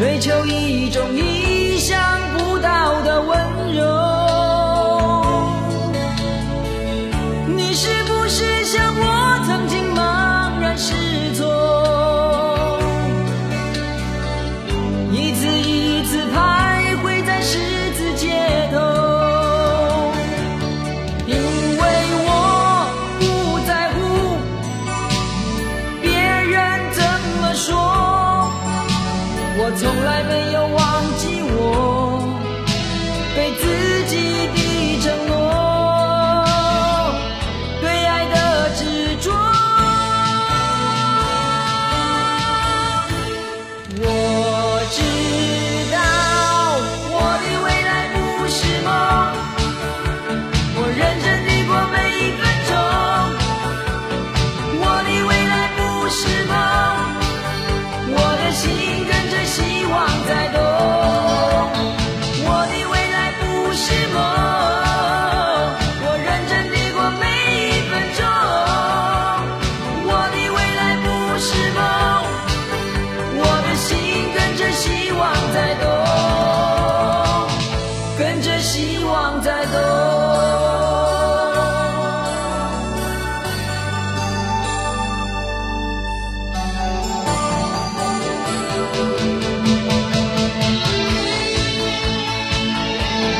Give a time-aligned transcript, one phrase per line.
[0.00, 1.14] 追求一种
[29.76, 30.59] 从来没有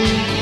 [0.00, 0.37] 你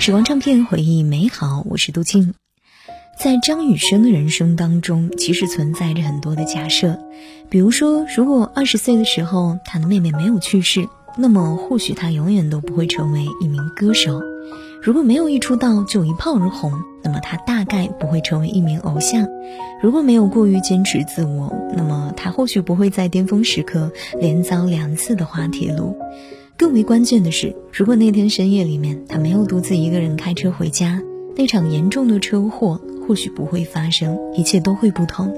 [0.00, 2.32] 时光唱片回忆美好，我是杜静。
[3.18, 6.98] 在张雨生的人生当中，其实存在着很多的假设，
[7.50, 10.88] 比如说，如果二十岁的时候他的妹妹没有去世，
[11.18, 14.22] 那么或许他永远都不会成为一名歌手；
[14.82, 16.72] 如果没有一出道就一炮而红，
[17.04, 19.26] 那么他大概不会成为一名偶像；
[19.82, 25.94] 如果没有过于坚持自我，那么他或许不会在巅峰时刻连遭两次的滑铁卢。
[26.60, 31.02] 更为关键的是，如果那天深夜里面他没有独自一个人开车回家，
[31.34, 32.78] 那场严重的车祸
[33.08, 35.32] 或许不会发生，一切都会不同。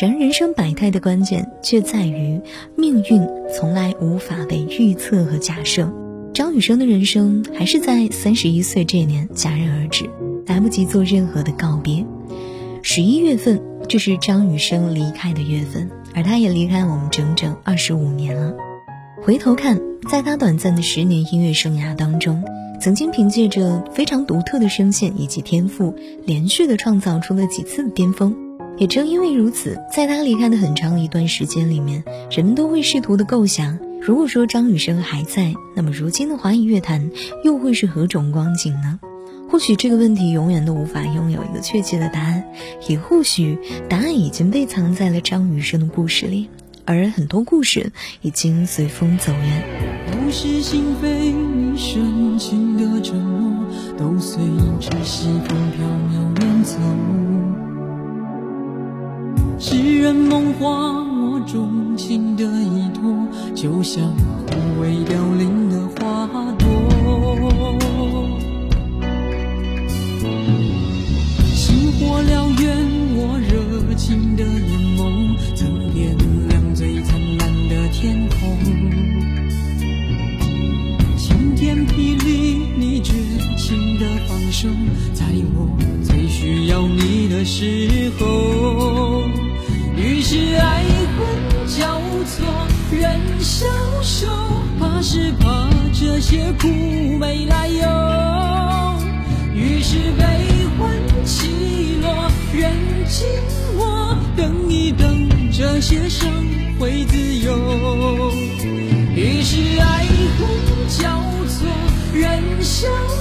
[0.00, 2.40] 然而，人生百态的关键却在于
[2.74, 3.20] 命运
[3.54, 5.92] 从来无法被预测和假设。
[6.32, 10.08] 张雨生的人生还是在三十一岁这年戛然而止，
[10.46, 12.02] 来不及做任何的告别。
[12.80, 13.60] 十一月份，
[13.90, 18.54] 这是张雨生离开的月份，而他也离开我们整整二十五年了。
[19.24, 19.80] 回头看，
[20.10, 22.42] 在他短暂的十年音乐生涯当中，
[22.80, 25.94] 曾经凭借着非常独特的声线以及天赋，
[26.26, 28.34] 连续的创造出了几次的巅峰。
[28.78, 32.02] 也正因为如此，在他离开的很长一段时间里面，
[32.32, 37.12] 人们都会试图的构想，如果说张雨生还在，那么如今的华语乐坛
[37.44, 38.98] 又会是何种光景呢？
[39.48, 42.42] 或许这个问题永远都无法拥有一个确切的答案，
[42.88, 43.56] 也或许
[43.88, 46.48] 答案已经被藏在了张雨生的故事里，
[46.84, 49.64] 而很多故事已经随风走远。
[50.10, 53.64] 都是心扉你深情的承诺，
[53.96, 54.42] 都随
[54.80, 56.78] 着西风飘渺远走。
[59.58, 64.12] 诗人梦话，我钟情的依托，就像
[64.46, 66.26] 枯萎凋零的花
[66.58, 66.81] 朵。
[85.32, 85.66] 在我
[86.04, 89.22] 最需要你的时候
[89.96, 90.84] 于是爱
[91.16, 92.44] 恨交错
[92.90, 93.66] 人消
[94.02, 94.28] 瘦
[94.78, 96.68] 怕是怕这些苦
[97.18, 97.88] 没来由
[99.54, 100.24] 于是悲
[100.78, 100.90] 欢
[101.24, 102.74] 起落人
[103.06, 103.26] 静
[103.74, 106.30] 默等一等这些伤
[106.78, 108.30] 会自由
[109.16, 110.04] 于是爱
[110.36, 111.08] 恨交
[111.48, 111.66] 错
[112.12, 113.11] 人消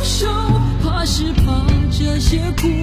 [2.32, 2.81] 皆苦